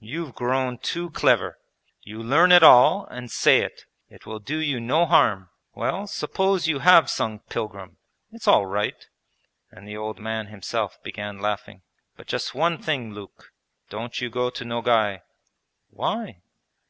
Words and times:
'You've 0.00 0.34
grown 0.34 0.76
too 0.76 1.08
clever! 1.12 1.58
You 2.02 2.22
learn 2.22 2.52
it 2.52 2.62
all, 2.62 3.06
and 3.06 3.30
say 3.30 3.60
it. 3.62 3.86
It 4.10 4.26
will 4.26 4.38
do 4.38 4.58
you 4.58 4.80
no 4.80 5.06
harm. 5.06 5.48
Well, 5.72 6.06
suppose 6.06 6.68
you 6.68 6.80
have 6.80 7.08
sung 7.08 7.38
"Pilgrim", 7.48 7.96
it's 8.30 8.46
all 8.46 8.66
right,' 8.66 9.08
and 9.70 9.88
the 9.88 9.96
old 9.96 10.18
man 10.18 10.48
himself 10.48 11.02
began 11.02 11.40
laughing. 11.40 11.80
'But 12.16 12.26
just 12.26 12.54
one 12.54 12.82
thing, 12.82 13.14
Luke, 13.14 13.50
don't 13.88 14.20
you 14.20 14.28
go 14.28 14.50
to 14.50 14.62
Nogay!' 14.62 15.22
'Why?' 15.88 16.42